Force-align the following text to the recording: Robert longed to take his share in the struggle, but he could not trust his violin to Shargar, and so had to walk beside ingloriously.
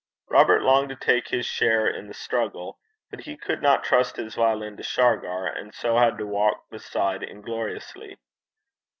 Robert 0.31 0.63
longed 0.63 0.89
to 0.89 0.95
take 0.95 1.27
his 1.27 1.45
share 1.45 1.85
in 1.85 2.07
the 2.07 2.15
struggle, 2.15 2.79
but 3.11 3.19
he 3.19 3.37
could 3.37 3.61
not 3.61 3.83
trust 3.83 4.15
his 4.15 4.33
violin 4.33 4.75
to 4.77 4.81
Shargar, 4.81 5.45
and 5.45 5.75
so 5.75 5.97
had 5.99 6.17
to 6.17 6.25
walk 6.25 6.67
beside 6.71 7.21
ingloriously. 7.21 8.17